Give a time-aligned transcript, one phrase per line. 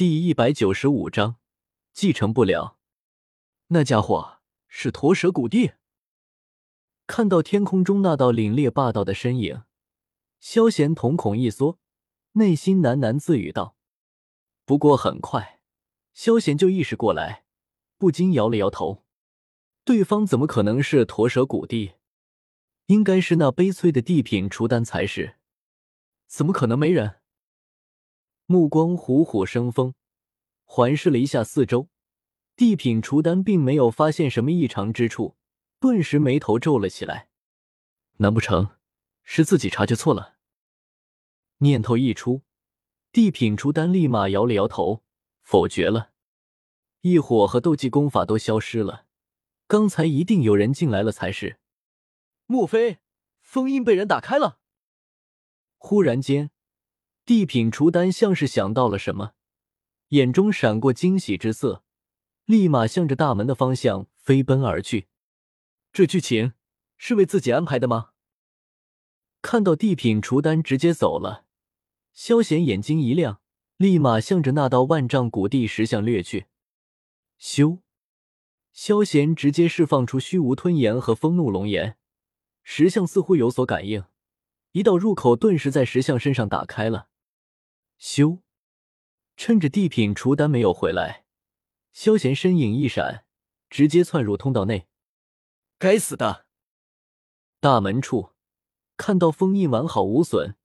[0.00, 1.36] 第一百九十五章
[1.92, 2.78] 继承不了。
[3.66, 5.72] 那家伙是驼蛇古帝。
[7.06, 9.64] 看到天空中那道凛冽霸道的身影，
[10.38, 11.78] 萧贤瞳孔一缩，
[12.32, 13.76] 内心喃喃自语道。
[14.64, 15.60] 不过很快，
[16.14, 17.44] 萧贤就意识过来，
[17.98, 19.04] 不禁摇了摇头。
[19.84, 21.96] 对方怎么可能是驼蛇古帝？
[22.86, 25.36] 应该是那悲催的地品雏丹才是。
[26.26, 27.19] 怎么可能没人？
[28.50, 29.94] 目光虎虎生风，
[30.64, 31.88] 环视了一下四周，
[32.56, 35.36] 地品雏丹并没有发现什么异常之处，
[35.78, 37.28] 顿时眉头皱了起来。
[38.16, 38.70] 难不成
[39.22, 40.34] 是自己察觉错了？
[41.58, 42.42] 念头一出，
[43.12, 45.04] 地品雏丹立马摇了摇头，
[45.42, 46.10] 否决了。
[47.02, 49.06] 异火和斗技功法都消失了，
[49.68, 51.60] 刚才一定有人进来了才是。
[52.46, 52.98] 莫非
[53.40, 54.58] 封印被人打开了？
[55.78, 56.50] 忽然间。
[57.24, 59.34] 地品雏丹像是想到了什么，
[60.08, 61.84] 眼中闪过惊喜之色，
[62.44, 65.08] 立马向着大门的方向飞奔而去。
[65.92, 66.54] 这剧情
[66.96, 68.10] 是为自己安排的吗？
[69.42, 71.46] 看到地品雏丹直接走了，
[72.12, 73.40] 萧贤眼睛一亮，
[73.76, 76.46] 立马向着那道万丈古地石像掠去。
[77.40, 77.78] 咻！
[78.72, 81.96] 萧贤直接释放出虚无吞炎和风怒龙炎，
[82.62, 84.04] 石像似乎有所感应，
[84.72, 87.08] 一道入口顿时在石像身上打开了。
[88.00, 88.38] 修，
[89.36, 91.26] 趁着地品除丹没有回来，
[91.92, 93.26] 萧贤身影一闪，
[93.68, 94.88] 直接窜入通道内。
[95.76, 96.46] 该死的！
[97.60, 98.32] 大门处
[98.96, 100.56] 看到封印完好无损，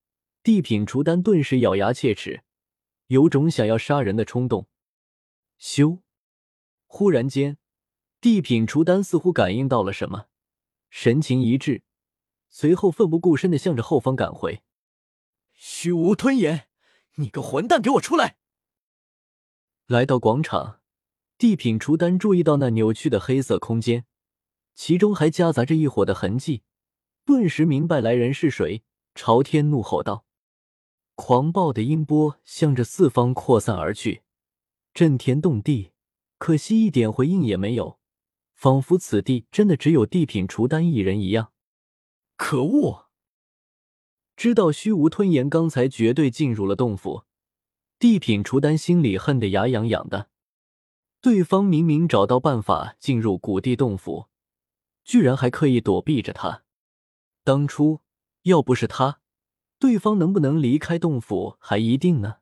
[0.44, 2.46] 地品除丹顿时咬牙切齿，
[3.08, 4.70] 有种想要杀人的冲动。
[5.60, 6.00] 咻，
[6.86, 7.58] 忽然间，
[8.22, 10.28] 地品除丹似乎感应到了什么，
[10.90, 11.84] 神情一滞，
[12.48, 14.64] 随后奋不顾身的向着后方赶回。
[15.52, 16.70] 虚无吞炎。
[17.16, 18.38] 你个混蛋，给我出来！
[19.88, 20.82] 来到广场，
[21.38, 24.06] 地品除丹注意到那扭曲的黑色空间，
[24.74, 26.64] 其中还夹杂着一伙的痕迹，
[27.24, 28.84] 顿时明白来人是谁，
[29.14, 30.26] 朝天怒吼道
[31.16, 34.24] ：“狂暴的音波向着四方扩散而去，
[34.94, 35.92] 震天动地，
[36.38, 38.00] 可惜一点回应也没有，
[38.56, 41.54] 仿佛此地真的只有地品除丹一人一样。
[42.36, 43.05] 可恶！”
[44.36, 47.24] 知道虚无吞炎刚才绝对进入了洞府，
[47.98, 50.30] 地品除丹心里恨得牙痒痒的。
[51.22, 54.28] 对方明明找到办法进入古地洞府，
[55.04, 56.64] 居然还刻意躲避着他。
[57.44, 58.02] 当初
[58.44, 59.22] 要不是他，
[59.80, 62.38] 对方能不能离开洞府还一定呢。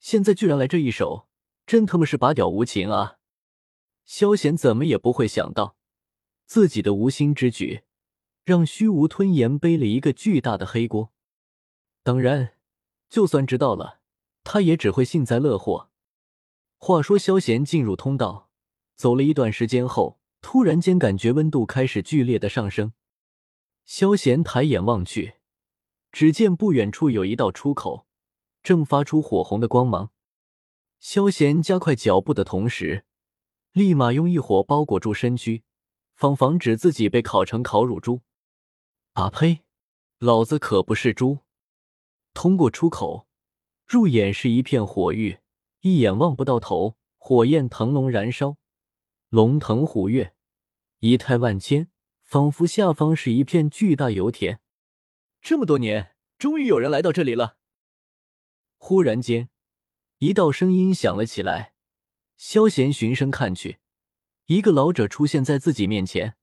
[0.00, 1.28] 现在居然来这一手，
[1.66, 3.18] 真他妈是拔屌无情啊！
[4.04, 5.76] 萧贤怎么也不会想到，
[6.46, 7.82] 自己的无心之举。
[8.44, 11.12] 让虚无吞炎背了一个巨大的黑锅。
[12.02, 12.54] 当然，
[13.08, 14.00] 就算知道了，
[14.42, 15.90] 他也只会幸灾乐祸。
[16.78, 18.50] 话说，萧贤进入通道，
[18.96, 22.92] 走了一段时间后，突然间感觉温度开始剧烈的上升。
[23.84, 25.34] 萧贤抬眼望去，
[26.10, 28.06] 只见不远处有一道出口，
[28.64, 30.10] 正发出火红的光芒。
[30.98, 33.04] 萧贤加快脚步的同时，
[33.72, 35.62] 立马用异火包裹住身躯，
[36.16, 38.22] 防防止自己被烤成烤乳猪。
[39.12, 39.60] 啊呸！
[40.18, 41.40] 老子可不是猪。
[42.32, 43.28] 通过出口，
[43.86, 45.40] 入眼是一片火域，
[45.80, 48.56] 一眼望不到头，火焰腾龙燃烧，
[49.28, 50.34] 龙腾虎跃，
[51.00, 51.90] 仪态万千，
[52.22, 54.60] 仿佛下方是一片巨大油田。
[55.42, 57.58] 这么多年，终于有人来到这里了。
[58.78, 59.50] 忽然间，
[60.18, 61.74] 一道声音响了起来。
[62.38, 63.78] 萧贤循声看去，
[64.46, 66.36] 一个老者出现在自己面前。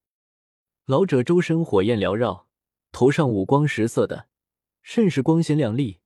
[0.86, 2.49] 老者周身火焰缭绕。
[2.92, 4.28] 头上五光十色的，
[4.82, 6.00] 甚是光鲜亮丽。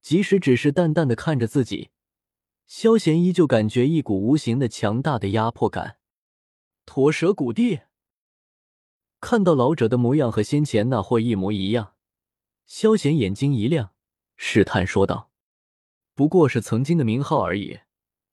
[0.00, 1.90] 即使只是淡淡的看着自己，
[2.66, 5.98] 萧贤依旧感觉一股无形的强大的压迫感。
[6.86, 7.80] 驼蛇古帝
[9.20, 11.94] 看到老者的模样和先前那货一模一样，
[12.64, 13.92] 萧贤眼睛一亮，
[14.36, 15.30] 试探说道
[16.14, 17.80] ：“不过是曾经的名号而已，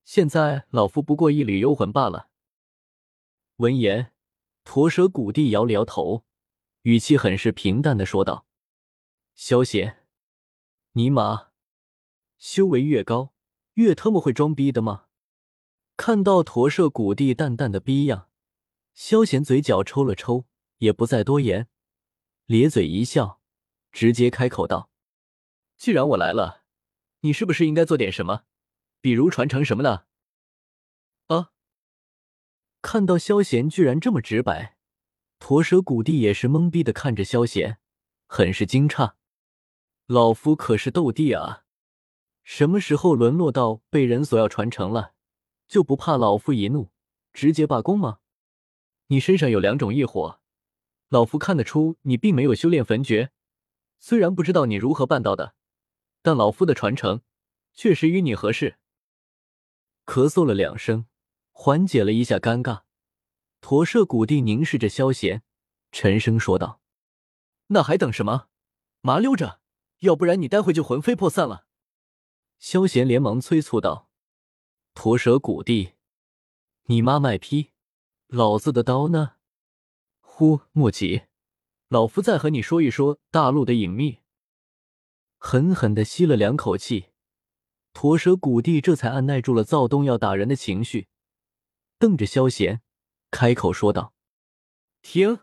[0.06, 2.30] 现在老夫不过一缕幽魂罢了。”
[3.58, 4.14] 闻言，
[4.64, 6.24] 驼蛇古帝摇了摇头。
[6.86, 8.46] 语气很是平淡的说道
[9.34, 10.06] ：“萧贤，
[10.92, 11.48] 尼玛，
[12.38, 13.34] 修为越高
[13.74, 15.08] 越他妈会装逼的吗？”
[15.98, 18.30] 看到驼舍谷地淡淡的逼样，
[18.94, 20.46] 萧贤嘴角抽了抽，
[20.78, 21.68] 也不再多言，
[22.46, 23.42] 咧嘴一笑，
[23.92, 24.92] 直接开口道
[25.76, 26.66] ：“既然我来了，
[27.22, 28.44] 你是不是应该做点什么？
[29.02, 30.06] 比如传承什么的？”
[31.34, 31.52] 啊！
[32.84, 34.75] 看到萧贤居然这么直白。
[35.48, 37.78] 驼蛇古帝也是懵逼的看着萧贤，
[38.26, 39.14] 很是惊诧。
[40.08, 41.66] 老夫可是斗帝啊！
[42.44, 45.14] 什么时候沦落到被人索要传承了，
[45.68, 46.90] 就不怕老夫一怒
[47.32, 48.22] 直接罢工吗？
[49.10, 50.42] 你身上有两种异火，
[51.10, 53.30] 老夫看得出你并没有修炼焚诀。
[54.00, 55.54] 虽然不知道你如何办到的，
[56.24, 57.22] 但老夫的传承
[57.76, 58.78] 确实与你合适。
[60.08, 61.06] 咳嗽了两声，
[61.52, 62.85] 缓解了一下尴尬。
[63.68, 65.42] 驼舍古帝凝视着萧贤，
[65.92, 66.82] 沉声说道
[67.74, 68.48] ：“那还等什么？
[69.02, 69.60] 麻溜着，
[70.02, 71.66] 要不然你待会就魂飞魄散了。”
[72.62, 74.12] 萧贤连忙催促道
[74.94, 75.94] ：“驼蛇古帝，
[76.84, 77.72] 你妈卖批，
[78.28, 79.38] 老子的刀呢？”
[80.22, 81.24] 呼，莫急，
[81.88, 84.20] 老夫再和你说一说大陆的隐秘。
[85.40, 87.08] 狠狠的吸了两口气，
[87.94, 91.08] 驼蛇古帝这才按耐住了躁动要打人的情绪，
[91.98, 92.84] 瞪着萧贤。
[93.36, 94.14] 开口说道
[95.04, 95.42] ：“停！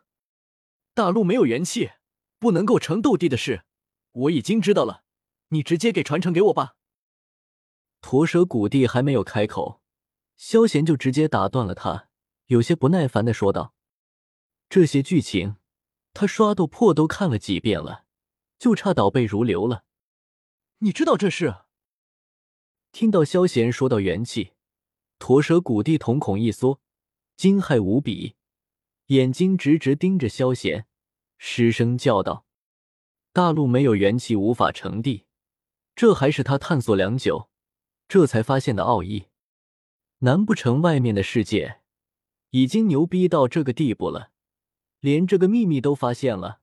[0.94, 1.90] 大陆没有元气，
[2.38, 3.66] 不能够成斗帝的事，
[4.12, 5.04] 我已经知道了。
[5.48, 6.76] 你直接给传承给我吧。”
[8.00, 9.82] 驼蛇古帝还没有开口，
[10.38, 12.08] 萧贤就直接打断了他，
[12.46, 13.74] 有些不耐烦的说道
[14.70, 15.56] ：“这些剧情，
[16.14, 18.06] 他刷斗破都看了几遍了，
[18.58, 19.84] 就差倒背如流了。
[20.78, 21.56] 你知道这事？”
[22.90, 24.54] 听到萧贤说到元气，
[25.18, 26.80] 驼蛇古帝瞳孔一缩。
[27.37, 28.37] 惊骇无比，
[29.06, 30.87] 眼睛直直盯着萧贤，
[31.38, 32.46] 失声叫道
[33.32, 35.26] ：“大陆没有元气，无法成帝，
[35.96, 37.50] 这还是他探索良久，
[38.06, 39.26] 这才发现的奥义。
[40.19, 41.81] 难不成外面的世界
[42.50, 44.31] 已经牛逼到这个地步了，
[45.00, 46.61] 连这个秘密都发现了？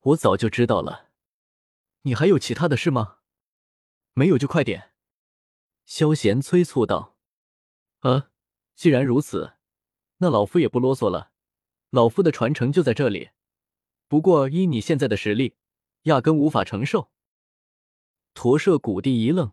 [0.00, 1.08] 我早就知道了。
[2.02, 3.16] 你还有其他的事吗？
[4.14, 4.92] 没有就快点。”
[5.84, 7.16] 萧贤催促道。
[8.00, 8.30] “呃，
[8.76, 9.54] 既然如此。”
[10.18, 11.30] 那老夫也不啰嗦了，
[11.90, 13.30] 老夫的传承就在这里。
[14.08, 15.56] 不过依你现在的实力，
[16.02, 17.10] 压根无法承受。
[18.34, 19.52] 驼舍古帝一愣，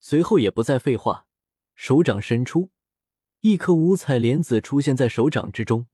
[0.00, 1.26] 随后也不再废话，
[1.74, 2.70] 手掌伸出，
[3.40, 5.86] 一颗五彩莲子出现在手掌之中。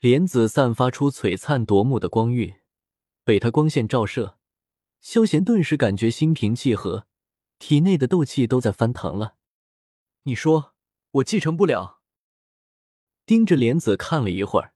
[0.00, 2.54] 莲子散发出璀璨夺目的光晕，
[3.24, 4.38] 被他光线照射，
[5.00, 7.06] 萧贤顿时感觉心平气和，
[7.58, 9.36] 体内的斗气都在翻腾了。
[10.24, 10.74] 你说
[11.12, 11.93] 我继承不了？
[13.26, 14.74] 盯着莲子看了一会儿，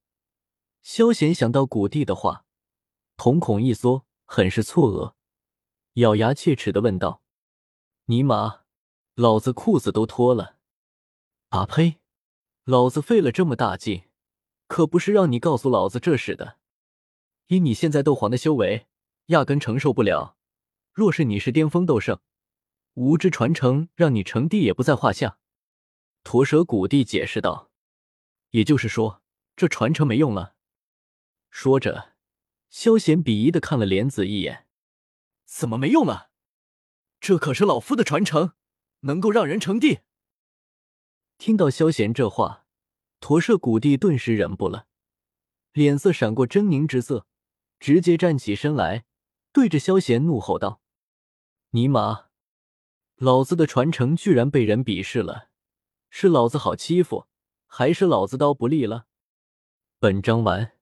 [0.81, 2.47] 萧贤想到古帝的话，
[3.17, 5.13] 瞳孔一缩，很是错愕，
[6.01, 7.23] 咬牙切齿的问道
[8.07, 8.61] ：“尼玛，
[9.15, 10.57] 老子裤子都脱了！
[11.51, 11.99] 啊呸！
[12.65, 14.05] 老子费了这么大劲，
[14.67, 16.57] 可不是让你告诉老子这事的。
[17.49, 18.87] 以你现在斗皇的修为，
[19.27, 20.39] 压根承受不了。
[20.95, 22.19] 若是你是巅峰斗圣，
[22.95, 25.39] 无之传承让你成帝也不在话下。”
[26.25, 27.68] 驼蛇古帝解释道。
[28.51, 29.23] 也就是说，
[29.57, 30.55] 这传承没用了。
[31.51, 32.15] 说着，
[32.71, 34.67] 萧贤鄙夷的看了莲子一眼
[35.45, 36.31] ：“怎么没用了？
[37.21, 38.53] 这可是老夫的传承，
[39.01, 40.01] 能够让人成帝。”
[41.39, 42.67] 听到萧贤这话，
[43.21, 44.87] 驼舍古帝顿时忍不了，
[45.73, 47.27] 脸色闪过狰狞之色，
[47.79, 49.05] 直接站起身来，
[49.53, 50.81] 对着萧贤怒吼道
[51.71, 52.27] ：“尼玛，
[53.17, 55.51] 老子的传承居然被人鄙视了，
[56.11, 57.27] 是老子好欺负？”
[57.69, 59.05] 还是老子刀不利了。
[60.01, 60.78] 本章完。